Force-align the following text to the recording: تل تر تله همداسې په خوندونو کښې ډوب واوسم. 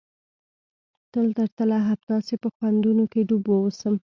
تل 1.11 1.27
تر 1.37 1.47
تله 1.57 1.77
همداسې 1.87 2.33
په 2.43 2.47
خوندونو 2.55 3.03
کښې 3.11 3.21
ډوب 3.29 3.43
واوسم. 3.47 3.95